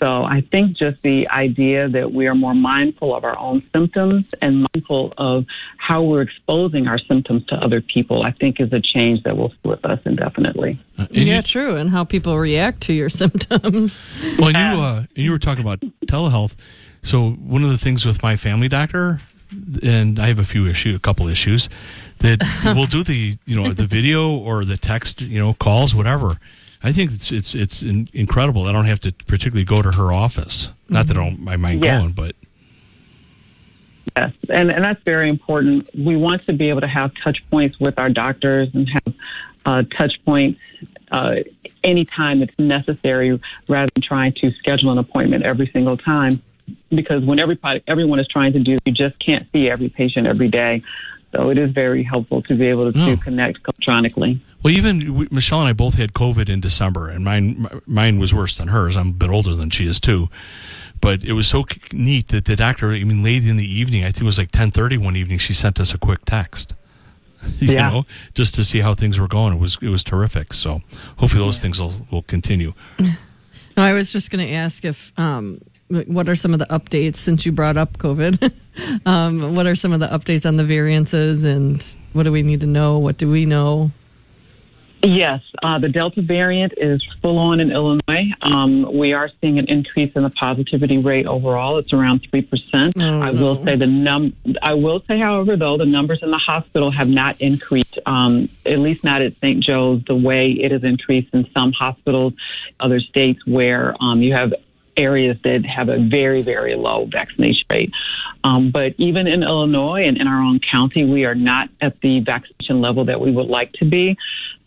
So 0.00 0.24
I 0.24 0.40
think 0.50 0.78
just 0.78 1.02
the 1.02 1.28
idea 1.28 1.88
that 1.90 2.10
we 2.10 2.26
are 2.26 2.34
more 2.34 2.54
mindful 2.54 3.14
of 3.14 3.22
our 3.22 3.38
own 3.38 3.62
symptoms 3.72 4.24
and 4.40 4.66
mindful 4.74 5.12
of 5.18 5.44
how 5.76 6.02
we're 6.02 6.22
exposing 6.22 6.86
our 6.88 6.98
symptoms 6.98 7.44
to 7.48 7.54
other 7.56 7.82
people, 7.82 8.22
I 8.22 8.32
think 8.32 8.60
is 8.60 8.72
a 8.72 8.80
change 8.80 9.22
that 9.24 9.36
will 9.36 9.50
stay 9.50 9.68
with 9.68 9.84
us 9.84 10.00
indefinitely. 10.06 10.80
Uh, 10.98 11.06
and 11.14 11.28
yeah, 11.28 11.36
you- 11.36 11.42
true. 11.42 11.76
And 11.76 11.90
how 11.90 12.04
people 12.04 12.38
react 12.38 12.80
to 12.84 12.94
your 12.94 13.08
symptoms. 13.22 14.08
Well, 14.38 14.48
and 14.48 14.56
you 14.56 14.82
uh, 14.82 15.04
you 15.14 15.30
were 15.32 15.38
talking 15.38 15.62
about 15.62 15.80
telehealth. 16.06 16.56
So 17.02 17.30
one 17.32 17.62
of 17.62 17.70
the 17.70 17.78
things 17.78 18.06
with 18.06 18.22
my 18.22 18.36
family 18.36 18.68
doctor, 18.68 19.20
and 19.82 20.18
I 20.18 20.28
have 20.28 20.38
a 20.38 20.44
few 20.44 20.66
issue, 20.66 20.94
a 20.94 20.98
couple 20.98 21.28
issues, 21.28 21.68
that 22.18 22.40
we'll 22.64 22.86
do 22.86 23.02
the 23.04 23.36
you 23.44 23.62
know 23.62 23.72
the 23.72 23.86
video 23.98 24.30
or 24.30 24.64
the 24.64 24.76
text 24.78 25.20
you 25.20 25.38
know 25.38 25.52
calls 25.54 25.94
whatever. 25.94 26.36
I 26.82 26.92
think 26.92 27.12
it's 27.12 27.30
it's 27.30 27.54
it's 27.54 27.82
in, 27.82 28.08
incredible. 28.12 28.64
I 28.66 28.72
don't 28.72 28.86
have 28.86 29.00
to 29.00 29.12
particularly 29.26 29.64
go 29.64 29.82
to 29.82 29.92
her 29.92 30.12
office. 30.12 30.70
Not 30.88 31.06
that 31.08 31.16
I 31.16 31.20
don't 31.20 31.46
I 31.48 31.56
mind 31.56 31.84
Yeah. 31.84 31.98
going, 32.00 32.12
but 32.12 32.34
Yes, 34.16 34.32
and, 34.48 34.72
and 34.72 34.82
that's 34.82 35.02
very 35.04 35.28
important. 35.28 35.88
We 35.96 36.16
want 36.16 36.44
to 36.46 36.52
be 36.52 36.68
able 36.68 36.80
to 36.80 36.88
have 36.88 37.14
touch 37.14 37.38
points 37.48 37.78
with 37.78 37.96
our 37.96 38.10
doctors 38.10 38.68
and 38.74 38.88
have 38.88 39.14
uh, 39.64 39.82
touch 39.96 40.20
points 40.24 40.58
uh, 41.12 41.36
anytime 41.84 42.42
it's 42.42 42.58
necessary 42.58 43.38
rather 43.68 43.88
than 43.94 44.02
trying 44.02 44.32
to 44.34 44.50
schedule 44.52 44.90
an 44.90 44.98
appointment 44.98 45.44
every 45.44 45.68
single 45.68 45.96
time. 45.96 46.42
Because 46.88 47.24
when 47.24 47.38
everybody, 47.38 47.82
everyone 47.86 48.18
is 48.18 48.26
trying 48.26 48.52
to 48.54 48.58
do, 48.60 48.78
you 48.84 48.92
just 48.92 49.18
can't 49.18 49.46
see 49.52 49.70
every 49.70 49.88
patient 49.88 50.26
every 50.26 50.48
day. 50.48 50.82
So 51.32 51.50
it 51.50 51.58
is 51.58 51.70
very 51.70 52.02
helpful 52.02 52.42
to 52.42 52.54
be 52.56 52.66
able 52.66 52.92
to, 52.92 53.00
Oh. 53.02 53.06
to 53.14 53.16
connect 53.16 53.58
electronically. 53.64 54.40
Well, 54.62 54.74
even 54.74 55.14
we- 55.14 55.28
Michelle 55.30 55.60
and 55.60 55.68
I 55.68 55.72
both 55.72 55.94
had 55.94 56.12
COVID 56.12 56.48
in 56.48 56.60
December, 56.60 57.08
and 57.08 57.24
mine 57.24 57.66
mine 57.86 58.18
was 58.18 58.34
worse 58.34 58.56
than 58.56 58.68
hers. 58.68 58.96
I'm 58.96 59.08
a 59.08 59.12
bit 59.12 59.30
older 59.30 59.54
than 59.54 59.70
she 59.70 59.86
is 59.86 60.00
too, 60.00 60.28
but 61.00 61.24
it 61.24 61.32
was 61.34 61.46
so 61.46 61.64
neat 61.92 62.28
that 62.28 62.44
the 62.46 62.56
doctor, 62.56 62.90
I 62.92 63.04
mean, 63.04 63.22
late 63.22 63.46
in 63.46 63.56
the 63.56 63.64
evening, 63.80 64.02
I 64.02 64.06
think 64.06 64.22
it 64.22 64.24
was 64.24 64.38
like 64.38 64.50
10:30 64.50 64.98
one 64.98 65.16
evening, 65.16 65.38
she 65.38 65.54
sent 65.54 65.78
us 65.80 65.94
a 65.94 65.98
quick 65.98 66.24
text. 66.26 66.74
You 67.58 67.72
Yeah. 67.74 67.90
know, 67.90 68.06
just 68.34 68.54
to 68.56 68.64
see 68.64 68.80
how 68.80 68.92
things 68.94 69.18
were 69.18 69.28
going. 69.28 69.54
It 69.54 69.60
was 69.60 69.78
it 69.80 69.88
was 69.88 70.02
terrific. 70.04 70.52
So 70.52 70.82
hopefully 71.16 71.42
those 71.42 71.58
things 71.60 71.80
will 71.80 72.06
will 72.10 72.22
continue. 72.22 72.74
No, 72.98 73.84
I 73.84 73.92
was 73.94 74.12
just 74.12 74.30
going 74.30 74.46
to 74.46 74.52
ask 74.52 74.84
if 74.84 75.12
um, 75.18 75.60
what 75.90 76.28
are 76.28 76.36
some 76.36 76.52
of 76.52 76.58
the 76.58 76.66
updates 76.66 77.16
since 77.16 77.44
you 77.44 77.52
brought 77.52 77.76
up 77.76 77.98
COVID? 77.98 78.52
um, 79.06 79.54
what 79.54 79.66
are 79.66 79.74
some 79.74 79.92
of 79.92 80.00
the 80.00 80.08
updates 80.08 80.46
on 80.46 80.56
the 80.56 80.64
variances 80.64 81.44
and 81.44 81.84
what 82.12 82.22
do 82.22 82.32
we 82.32 82.42
need 82.42 82.60
to 82.60 82.66
know? 82.66 82.98
What 82.98 83.18
do 83.18 83.28
we 83.28 83.46
know? 83.46 83.90
Yes, 85.02 85.40
uh, 85.62 85.78
the 85.78 85.88
Delta 85.88 86.20
variant 86.20 86.74
is 86.76 87.02
full 87.22 87.38
on 87.38 87.58
in 87.58 87.72
Illinois. 87.72 88.30
Um, 88.42 88.98
we 88.98 89.14
are 89.14 89.30
seeing 89.40 89.58
an 89.58 89.66
increase 89.68 90.12
in 90.14 90.24
the 90.24 90.30
positivity 90.30 90.98
rate 90.98 91.26
overall. 91.26 91.78
It's 91.78 91.94
around 91.94 92.26
three 92.28 92.42
percent. 92.42 92.94
Oh, 92.98 93.20
I 93.20 93.30
will 93.30 93.54
no. 93.54 93.64
say 93.64 93.76
the 93.76 93.86
num. 93.86 94.36
I 94.62 94.74
will 94.74 95.02
say, 95.08 95.18
however, 95.18 95.56
though 95.56 95.78
the 95.78 95.86
numbers 95.86 96.18
in 96.22 96.30
the 96.30 96.38
hospital 96.38 96.90
have 96.90 97.08
not 97.08 97.40
increased. 97.40 97.98
Um, 98.04 98.50
at 98.66 98.78
least 98.78 99.02
not 99.02 99.22
at 99.22 99.36
St. 99.36 99.64
Joe's 99.64 100.02
the 100.06 100.14
way 100.14 100.50
it 100.50 100.70
has 100.70 100.84
increased 100.84 101.32
in 101.32 101.48
some 101.54 101.72
hospitals, 101.72 102.34
other 102.78 103.00
states 103.00 103.40
where 103.46 103.94
um, 104.00 104.20
you 104.20 104.34
have 104.34 104.52
areas 104.96 105.36
that 105.44 105.64
have 105.64 105.88
a 105.88 105.98
very, 105.98 106.42
very 106.42 106.76
low 106.76 107.06
vaccination 107.10 107.64
rate. 107.70 107.92
Um, 108.44 108.70
but 108.70 108.94
even 108.98 109.26
in 109.26 109.42
Illinois 109.42 110.06
and 110.06 110.16
in 110.16 110.26
our 110.26 110.40
own 110.40 110.60
county, 110.60 111.04
we 111.04 111.24
are 111.24 111.34
not 111.34 111.68
at 111.80 112.00
the 112.00 112.20
vaccination 112.20 112.80
level 112.80 113.04
that 113.06 113.20
we 113.20 113.30
would 113.30 113.46
like 113.48 113.72
to 113.74 113.84
be. 113.84 114.16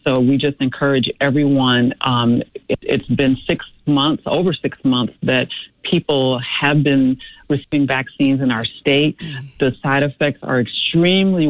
So 0.03 0.19
we 0.19 0.37
just 0.37 0.57
encourage 0.59 1.09
everyone. 1.21 1.93
Um, 2.01 2.43
it, 2.67 2.79
it's 2.81 3.07
been 3.07 3.37
six 3.47 3.65
months, 3.85 4.23
over 4.25 4.53
six 4.53 4.77
months, 4.83 5.13
that 5.23 5.47
people 5.83 6.39
have 6.39 6.83
been 6.83 7.17
receiving 7.49 7.87
vaccines 7.87 8.41
in 8.41 8.51
our 8.51 8.65
state. 8.65 9.21
The 9.59 9.71
side 9.81 10.03
effects 10.03 10.39
are 10.43 10.59
extremely 10.59 11.47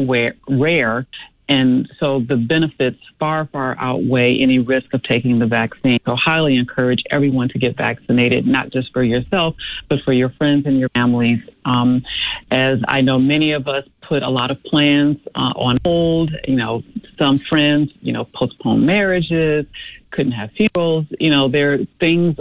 rare. 0.48 1.06
And 1.48 1.90
so 2.00 2.20
the 2.20 2.36
benefits 2.36 2.98
far, 3.18 3.46
far 3.46 3.76
outweigh 3.78 4.38
any 4.40 4.58
risk 4.60 4.94
of 4.94 5.02
taking 5.02 5.38
the 5.38 5.46
vaccine. 5.46 5.98
So 6.06 6.16
highly 6.16 6.56
encourage 6.56 7.02
everyone 7.10 7.50
to 7.50 7.58
get 7.58 7.76
vaccinated, 7.76 8.46
not 8.46 8.70
just 8.70 8.92
for 8.92 9.02
yourself, 9.02 9.54
but 9.88 9.98
for 10.04 10.12
your 10.12 10.30
friends 10.30 10.64
and 10.64 10.78
your 10.78 10.88
families. 10.90 11.40
Um, 11.66 12.02
as 12.50 12.78
I 12.88 13.02
know 13.02 13.18
many 13.18 13.52
of 13.52 13.68
us 13.68 13.84
put 14.00 14.22
a 14.22 14.30
lot 14.30 14.50
of 14.50 14.62
plans 14.62 15.18
uh, 15.34 15.52
on 15.56 15.76
hold, 15.84 16.34
you 16.48 16.56
know, 16.56 16.82
some 17.18 17.38
friends, 17.38 17.92
you 18.00 18.12
know, 18.12 18.24
postponed 18.24 18.86
marriages, 18.86 19.66
couldn't 20.10 20.32
have 20.32 20.50
funerals, 20.52 21.06
you 21.18 21.30
know, 21.30 21.48
there 21.48 21.74
are 21.74 21.78
things 22.00 22.38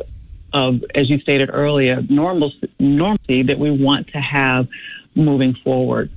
of, 0.53 0.83
as 0.95 1.10
you 1.10 1.19
stated 1.19 1.50
earlier, 1.51 2.01
normal, 2.10 2.51
normalcy 2.79 3.43
that 3.43 3.57
we 3.57 3.72
want 3.72 4.07
to 4.10 4.19
have 4.19 4.67
moving 5.15 5.55
forward. 5.55 6.12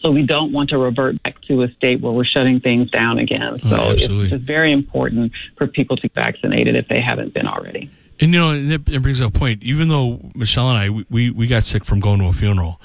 So 0.00 0.10
we 0.10 0.22
don't 0.22 0.52
want 0.52 0.68
to 0.70 0.78
revert 0.78 1.22
to 1.48 1.62
a 1.62 1.68
state 1.72 2.00
where 2.00 2.12
we're 2.12 2.24
shutting 2.24 2.60
things 2.60 2.90
down 2.90 3.18
again. 3.18 3.58
So 3.62 3.76
Oh, 3.76 3.90
it's, 3.92 4.04
it's 4.08 4.44
very 4.44 4.72
important 4.72 5.32
for 5.56 5.66
people 5.66 5.96
to 5.96 6.02
get 6.02 6.14
vaccinated 6.14 6.76
if 6.76 6.88
they 6.88 7.00
haven't 7.00 7.34
been 7.34 7.46
already. 7.46 7.90
And 8.20 8.32
you 8.32 8.38
know, 8.38 8.50
and 8.52 8.70
that, 8.70 8.84
brings 9.02 9.20
up 9.20 9.34
a 9.34 9.38
point. 9.38 9.62
Even 9.62 9.88
though 9.88 10.20
Michelle 10.34 10.68
and 10.70 10.78
I, 10.78 10.90
we- 10.90 11.06
we, 11.10 11.30
we 11.30 11.46
got 11.46 11.64
sick 11.64 11.84
from 11.84 12.00
going 12.00 12.20
to 12.20 12.26
a 12.26 12.32
funeral, 12.32 12.80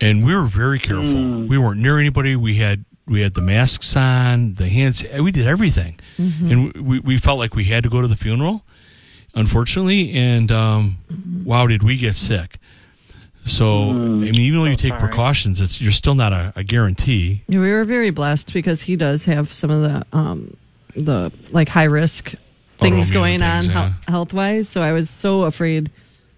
and 0.00 0.24
we 0.26 0.34
were 0.36 0.42
very 0.44 0.78
careful. 0.78 1.46
We 1.46 1.56
weren't 1.58 1.80
near 1.80 1.98
anybody. 1.98 2.36
We 2.36 2.54
had 2.56 2.84
we 3.06 3.22
had 3.22 3.32
the 3.34 3.40
masks 3.40 3.96
on, 3.96 4.54
the 4.54 4.68
hands. 4.68 5.02
We 5.18 5.32
did 5.32 5.46
everything, 5.46 5.98
and 6.18 6.74
we, 6.74 7.00
we 7.00 7.16
felt 7.16 7.38
like 7.38 7.54
we 7.54 7.64
had 7.64 7.82
to 7.84 7.88
go 7.88 8.02
to 8.02 8.06
the 8.08 8.16
funeral. 8.16 8.62
Unfortunately, 9.34 10.12
and 10.12 10.50
um, 10.52 10.98
wow, 11.44 11.66
did 11.66 11.82
we 11.82 11.96
get 11.96 12.14
sick? 12.16 12.58
So 13.48 13.90
I 13.90 13.92
mean, 13.92 14.34
even 14.34 14.60
though 14.60 14.66
you 14.66 14.76
take 14.76 14.90
sorry. 14.90 15.00
precautions, 15.00 15.60
it's 15.60 15.80
you're 15.80 15.92
still 15.92 16.14
not 16.14 16.32
a, 16.32 16.52
a 16.56 16.64
guarantee. 16.64 17.42
We 17.48 17.58
were 17.58 17.84
very 17.84 18.10
blessed 18.10 18.52
because 18.52 18.82
he 18.82 18.96
does 18.96 19.24
have 19.24 19.52
some 19.52 19.70
of 19.70 19.82
the 19.82 20.06
um, 20.16 20.56
the 20.94 21.32
like 21.50 21.68
high 21.68 21.84
risk 21.84 22.34
things 22.78 23.10
Autoimmune 23.10 23.14
going 23.14 23.42
on 23.42 23.64
yeah. 23.64 23.92
health 24.06 24.32
wise. 24.32 24.68
So 24.68 24.82
I 24.82 24.92
was 24.92 25.10
so 25.10 25.42
afraid 25.42 25.90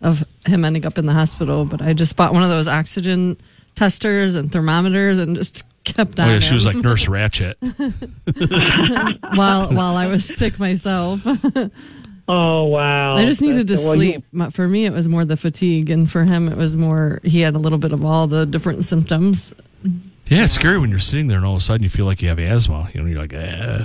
of 0.02 0.24
him 0.46 0.64
ending 0.64 0.86
up 0.86 0.98
in 0.98 1.06
the 1.06 1.12
hospital. 1.12 1.64
But 1.64 1.82
I 1.82 1.92
just 1.92 2.16
bought 2.16 2.32
one 2.32 2.42
of 2.42 2.48
those 2.48 2.68
oxygen 2.68 3.36
testers 3.74 4.34
and 4.34 4.50
thermometers 4.50 5.18
and 5.18 5.36
just 5.36 5.64
kept 5.84 6.18
on. 6.20 6.28
Oh 6.28 6.32
yeah, 6.34 6.38
she 6.38 6.54
was 6.54 6.66
like 6.66 6.76
Nurse 6.76 7.06
Ratched. 7.06 7.54
while 9.36 9.72
while 9.72 9.96
I 9.96 10.06
was 10.06 10.24
sick 10.24 10.58
myself. 10.58 11.24
Oh 12.32 12.64
wow! 12.66 13.16
I 13.16 13.24
just 13.24 13.42
needed 13.42 13.66
to 13.66 13.72
That's- 13.74 13.84
well, 13.84 13.94
sleep. 13.94 14.24
My- 14.30 14.50
For 14.50 14.68
me, 14.68 14.84
it 14.86 14.92
was 14.92 15.08
more 15.08 15.24
the 15.24 15.36
fatigue, 15.36 15.90
and 15.90 16.08
for 16.08 16.22
him, 16.24 16.48
it 16.48 16.56
was 16.56 16.76
more. 16.76 17.20
He 17.24 17.40
had 17.40 17.56
a 17.56 17.58
little 17.58 17.78
bit 17.78 17.92
of 17.92 18.04
all 18.04 18.26
the 18.28 18.46
different 18.46 18.84
symptoms. 18.84 19.52
Yeah, 20.28 20.44
it's 20.44 20.52
scary 20.52 20.78
when 20.78 20.90
you're 20.90 21.00
sitting 21.00 21.26
there 21.26 21.38
and 21.38 21.44
all 21.46 21.56
of 21.56 21.60
a 21.60 21.64
sudden 21.64 21.82
you 21.82 21.90
feel 21.90 22.06
like 22.06 22.22
you 22.22 22.28
have 22.28 22.38
asthma. 22.38 22.88
You 22.94 23.00
know, 23.02 23.08
you're 23.08 23.18
like, 23.20 23.32
eh. 23.34 23.84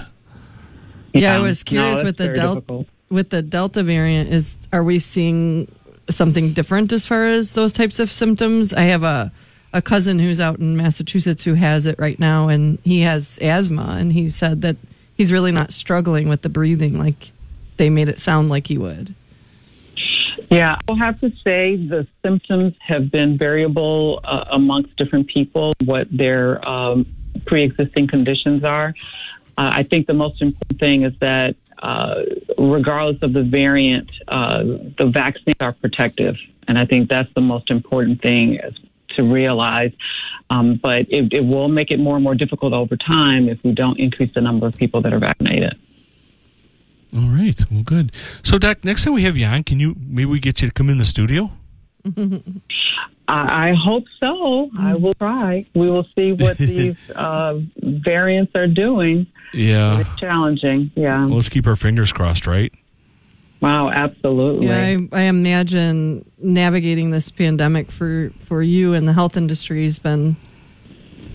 Yeah, 1.14 1.34
I 1.34 1.38
Um, 1.38 1.42
was 1.44 1.64
curious 1.64 2.00
no, 2.00 2.06
with 2.06 2.18
the 2.18 2.30
Delta 2.30 2.86
with 3.10 3.30
the 3.32 3.42
Delta 3.42 3.82
variant. 3.82 4.32
Is 4.32 4.56
are 4.72 4.84
we 4.84 5.00
seeing 5.00 5.68
something 6.12 6.54
different 6.54 6.92
as 6.94 7.08
far 7.08 7.25
as 7.25 7.54
those 7.54 7.74
types 7.74 8.00
of 8.00 8.12
symptoms? 8.12 8.74
I 8.74 8.82
have 8.82 9.02
a 9.04 9.32
a 9.74 9.82
cousin 9.82 10.20
who's 10.20 10.40
out 10.40 10.60
in 10.60 10.78
Massachusetts 10.78 11.44
who 11.44 11.56
has 11.56 11.86
it 11.88 11.96
right 11.98 12.20
now, 12.20 12.48
and 12.48 12.78
he 12.84 13.02
has 13.02 13.40
asthma, 13.42 13.96
and 14.00 14.14
he 14.14 14.28
said 14.28 14.62
that 14.62 14.78
he's 15.18 15.32
really 15.32 15.52
not 15.52 15.72
struggling 15.72 16.30
with 16.30 16.44
the 16.44 16.50
breathing 16.50 17.00
like 17.00 17.32
they 17.77 17.89
made 17.89 18.10
it 18.10 18.20
sound 18.20 18.50
like 18.50 18.67
he 18.67 18.77
would. 18.77 19.13
Yeah, 20.51 20.77
I'll 20.88 20.96
have 20.96 21.20
to 21.22 21.29
say 21.44 21.75
the 21.75 22.08
symptoms 22.24 22.74
have 22.79 23.12
been 23.12 23.38
variable 23.38 24.20
uh, 24.24 24.46
amongst 24.51 24.96
different 24.98 25.27
people, 25.27 25.74
what 25.84 26.08
their 26.12 26.65
um, 26.67 27.05
pre 27.46 27.63
existing 27.63 28.08
conditions 28.08 28.63
are. 28.63 28.94
Uh, 29.58 29.72
I 29.74 29.84
think 29.84 30.08
the 30.08 30.13
most 30.13 30.41
important 30.41 30.79
thing 30.79 31.03
is 31.03 31.13
that, 31.20 31.55
uh, 31.82 32.24
regardless 32.58 33.22
of 33.22 33.34
the 33.34 33.44
variant, 33.44 34.10
uh, 34.27 34.63
the 34.98 35.10
vaccines 35.12 35.58
are 35.62 35.74
protective. 35.74 36.36
And 36.67 36.77
I 36.77 36.86
think 36.86 37.10
that's 37.10 37.32
the 37.36 37.41
most 37.41 37.70
important 37.72 38.22
thing 38.22 38.60
to 39.15 39.24
realize. 39.24 39.91
Um, 40.50 40.79
but 40.82 41.08
it, 41.10 41.34
it 41.34 41.41
will 41.41 41.70
make 41.70 41.89
it 41.89 42.00
more 42.00 42.15
and 42.15 42.24
more 42.24 42.36
difficult 42.36 42.74
over 42.74 42.96
time 42.96 43.50
if 43.50 43.63
we 43.63 43.72
don't 43.72 44.00
increase 44.00 44.34
the 44.34 44.41
number 44.41 44.67
of 44.67 44.75
people 44.77 45.01
that 45.01 45.13
are 45.13 45.20
vaccinated. 45.20 45.77
All 47.15 47.29
right. 47.29 47.60
Well, 47.72 47.84
good. 47.84 48.12
So, 48.43 48.57
Doc, 48.57 48.84
next 48.84 49.05
time 49.05 49.13
we 49.13 49.24
have 49.24 49.38
you 49.38 49.45
on, 49.45 49.63
can 49.63 49.79
you 49.79 49.95
maybe 50.00 50.25
we 50.25 50.39
get 50.39 50.62
you 50.62 50.67
to 50.67 50.74
come 50.74 50.89
in 50.89 50.98
the 50.98 51.05
studio? 51.05 51.51
I, 53.27 53.69
I 53.69 53.74
hope 53.74 54.03
so. 54.19 54.69
I 54.77 54.95
will 54.95 55.13
try. 55.13 55.65
We 55.74 55.89
will 55.89 56.05
see 56.15 56.34
what 56.34 56.57
these 56.60 57.10
uh, 57.12 57.60
variants 57.77 58.53
are 58.55 58.67
doing. 58.67 59.27
Yeah. 59.53 60.01
It's 60.01 60.19
challenging. 60.19 60.91
Yeah. 60.95 61.25
Well, 61.25 61.38
let's 61.38 61.50
keep 61.50 61.67
our 61.67 61.75
fingers 61.75 62.12
crossed, 62.12 62.45
right? 62.45 62.74
Wow. 63.62 63.89
Absolutely. 63.89 64.67
Yeah, 64.67 65.00
I, 65.12 65.22
I 65.22 65.22
imagine 65.24 66.29
navigating 66.38 67.12
this 67.12 67.31
pandemic 67.31 67.91
for 67.91 68.31
for 68.39 68.62
you 68.62 68.93
and 68.93 69.07
the 69.07 69.13
health 69.13 69.38
industry 69.38 69.86
has 69.86 69.98
been 69.98 70.36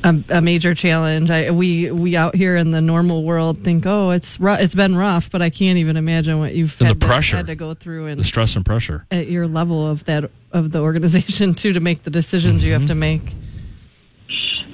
a, 0.04 0.22
a 0.30 0.40
major 0.40 0.74
challenge. 0.74 1.30
I, 1.30 1.50
we 1.50 1.90
we 1.90 2.16
out 2.16 2.34
here 2.34 2.56
in 2.56 2.70
the 2.70 2.80
normal 2.80 3.24
world 3.24 3.62
think, 3.62 3.86
oh, 3.86 4.10
it's 4.10 4.40
ru- 4.40 4.54
it's 4.54 4.74
been 4.74 4.96
rough, 4.96 5.30
but 5.30 5.42
I 5.42 5.50
can't 5.50 5.78
even 5.78 5.96
imagine 5.96 6.38
what 6.38 6.54
you've 6.54 6.80
And 6.80 7.00
the 7.00 7.06
had, 7.06 7.22
to, 7.22 7.36
had 7.36 7.46
to 7.46 7.54
go 7.54 7.74
through 7.74 8.06
and 8.06 8.20
The 8.20 8.24
stress 8.24 8.56
and 8.56 8.64
pressure. 8.64 9.06
at 9.10 9.28
your 9.28 9.46
level 9.46 9.86
of 9.86 10.04
that 10.04 10.30
of 10.52 10.72
the 10.72 10.80
organization 10.80 11.54
too 11.56 11.72
to 11.72 11.80
make 11.80 12.02
the 12.02 12.10
decisions 12.10 12.64
you 12.64 12.72
have 12.72 12.86
to 12.86 12.92
mm-hmm. 12.92 13.00
make. 13.00 13.34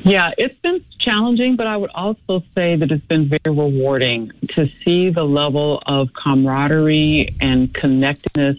Yeah, 0.05 0.31
it's 0.39 0.59
been 0.61 0.85
challenging, 1.01 1.57
but 1.57 1.67
I 1.67 1.77
would 1.77 1.91
also 1.93 2.45
say 2.55 2.77
that 2.77 2.93
it's 2.93 3.05
been 3.07 3.29
very 3.29 3.57
rewarding 3.57 4.31
to 4.51 4.69
see 4.85 5.11
the 5.11 5.25
level 5.25 5.83
of 5.85 6.11
camaraderie 6.15 7.35
and 7.41 7.75
connectedness 7.75 8.57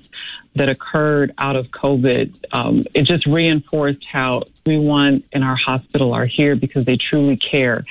that 0.58 0.70
occurred 0.70 1.34
out 1.38 1.56
of 1.56 1.68
COVID. 1.68 2.46
Um, 2.52 2.84
it 2.94 3.04
just 3.04 3.26
reinforced 3.26 4.06
how 4.06 4.44
everyone 4.66 5.24
in 5.32 5.44
our 5.44 5.56
hospital 5.56 6.14
are 6.14 6.26
here 6.26 6.56
because 6.56 6.86
they 6.86 6.98
truly 6.98 7.38
care 7.38 7.86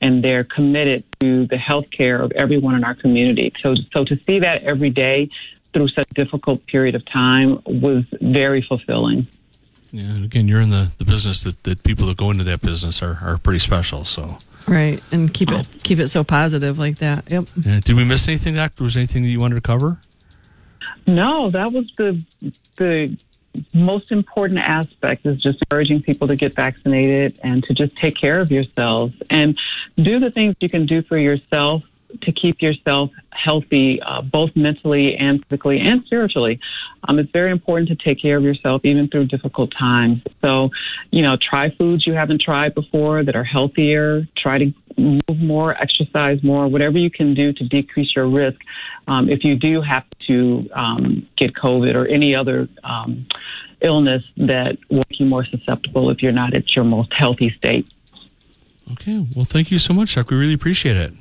and 0.00 0.22
they're 0.22 0.44
committed 0.44 1.04
to 1.20 1.46
the 1.46 1.58
health 1.58 1.90
care 1.90 2.20
of 2.20 2.32
everyone 2.32 2.74
in 2.74 2.84
our 2.84 2.94
community. 2.94 3.52
So, 3.60 3.74
so 3.92 4.04
to 4.04 4.16
see 4.24 4.38
that 4.40 4.62
every 4.62 4.90
day 4.90 5.30
through 5.72 5.88
such 5.88 6.06
a 6.10 6.14
difficult 6.14 6.66
period 6.66 6.94
of 6.94 7.04
time 7.04 7.60
was 7.66 8.04
very 8.20 8.62
fulfilling. 8.62 9.28
Yeah. 9.92 10.04
and 10.04 10.24
Again, 10.24 10.48
you're 10.48 10.60
in 10.60 10.70
the, 10.70 10.92
the 10.98 11.04
business 11.04 11.42
that, 11.44 11.62
that 11.64 11.82
people 11.82 12.06
that 12.06 12.16
go 12.16 12.30
into 12.30 12.44
that 12.44 12.62
business 12.62 13.02
are, 13.02 13.18
are 13.22 13.38
pretty 13.38 13.58
special. 13.58 14.04
So, 14.04 14.38
Right, 14.66 15.02
and 15.10 15.32
keep 15.32 15.50
it 15.50 15.66
keep 15.82 15.98
it 15.98 16.08
so 16.08 16.22
positive 16.22 16.78
like 16.78 16.98
that. 16.98 17.28
Yep. 17.30 17.48
yeah. 17.64 17.80
did 17.80 17.96
we 17.96 18.04
miss 18.04 18.28
anything, 18.28 18.54
Doctor? 18.54 18.84
Was 18.84 18.94
there 18.94 19.00
anything 19.00 19.22
that 19.22 19.28
you 19.28 19.40
wanted 19.40 19.56
to 19.56 19.60
cover? 19.60 19.98
No, 21.06 21.50
that 21.50 21.72
was 21.72 21.90
the 21.96 22.24
the 22.76 23.16
most 23.74 24.12
important 24.12 24.60
aspect 24.60 25.26
is 25.26 25.42
just 25.42 25.58
encouraging 25.62 26.02
people 26.02 26.28
to 26.28 26.36
get 26.36 26.54
vaccinated 26.54 27.38
and 27.42 27.64
to 27.64 27.74
just 27.74 27.96
take 27.96 28.16
care 28.16 28.40
of 28.40 28.50
yourselves 28.50 29.12
and 29.28 29.58
do 29.96 30.20
the 30.20 30.30
things 30.30 30.54
you 30.60 30.68
can 30.68 30.86
do 30.86 31.02
for 31.02 31.18
yourself 31.18 31.82
to 32.22 32.32
keep 32.32 32.60
yourself 32.60 33.10
healthy, 33.30 34.00
uh, 34.02 34.22
both 34.22 34.50
mentally 34.54 35.16
and 35.16 35.44
physically 35.46 35.80
and 35.80 36.04
spiritually. 36.04 36.60
Um, 37.06 37.18
it's 37.18 37.30
very 37.30 37.50
important 37.50 37.88
to 37.88 37.96
take 37.96 38.20
care 38.20 38.36
of 38.36 38.42
yourself 38.42 38.84
even 38.84 39.08
through 39.08 39.26
difficult 39.26 39.72
times. 39.78 40.22
So, 40.40 40.70
you 41.10 41.22
know, 41.22 41.36
try 41.40 41.70
foods 41.70 42.06
you 42.06 42.12
haven't 42.12 42.42
tried 42.42 42.74
before 42.74 43.24
that 43.24 43.34
are 43.36 43.44
healthier. 43.44 44.26
Try 44.36 44.58
to 44.58 44.74
move 44.96 45.40
more, 45.40 45.74
exercise 45.74 46.42
more, 46.42 46.68
whatever 46.68 46.98
you 46.98 47.10
can 47.10 47.34
do 47.34 47.52
to 47.52 47.64
decrease 47.64 48.14
your 48.14 48.28
risk 48.28 48.60
um, 49.08 49.28
if 49.28 49.44
you 49.44 49.56
do 49.56 49.80
have 49.80 50.04
to 50.26 50.68
um, 50.74 51.26
get 51.36 51.54
COVID 51.54 51.94
or 51.94 52.06
any 52.06 52.34
other 52.34 52.68
um, 52.84 53.26
illness 53.80 54.22
that 54.36 54.76
will 54.90 55.02
make 55.08 55.18
you 55.18 55.26
more 55.26 55.44
susceptible 55.44 56.10
if 56.10 56.22
you're 56.22 56.32
not 56.32 56.54
at 56.54 56.74
your 56.76 56.84
most 56.84 57.12
healthy 57.12 57.50
state. 57.56 57.86
Okay. 58.92 59.24
Well, 59.34 59.44
thank 59.44 59.70
you 59.70 59.78
so 59.78 59.94
much, 59.94 60.12
Chuck. 60.12 60.30
We 60.30 60.36
really 60.36 60.54
appreciate 60.54 60.96
it. 60.96 61.12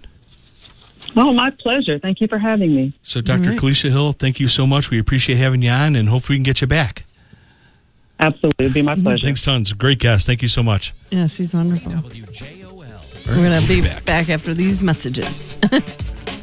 Oh, 1.16 1.34
my 1.34 1.50
pleasure. 1.50 2.00
Thank 2.00 2.22
you 2.22 2.28
for 2.28 2.38
having 2.38 2.76
me. 2.76 2.94
So, 3.04 3.22
Dr. 3.22 3.50
right. 3.52 3.60
Kalisha 3.60 3.90
Hill, 3.90 4.14
thank 4.14 4.40
you 4.40 4.48
so 4.48 4.66
much. 4.68 4.90
We 4.90 5.00
appreciate 5.00 5.38
having 5.38 5.62
you 5.62 5.72
on, 5.72 5.96
and 5.96 6.08
hopefully 6.10 6.36
we 6.36 6.38
can 6.38 6.44
get 6.44 6.62
you 6.62 6.68
back. 6.68 7.04
Absolutely. 8.20 8.66
It'd 8.66 8.74
be 8.74 8.82
my 8.82 8.96
pleasure. 8.96 9.26
Thanks 9.28 9.44
tons. 9.44 9.72
Great 9.74 10.00
guest. 10.00 10.28
Thank 10.28 10.42
you 10.42 10.48
so 10.50 10.62
much. 10.62 10.94
Yeah, 11.10 11.28
she's 11.28 11.54
wonderful. 11.54 11.92
WJOL. 11.94 13.28
We're 13.28 13.36
going 13.36 13.52
to 13.52 13.60
We'll 13.60 13.68
be 13.68 13.82
be 13.82 13.88
back. 13.88 14.06
back 14.06 14.30
after 14.30 14.54
these 14.54 14.84
messages. 14.84 15.58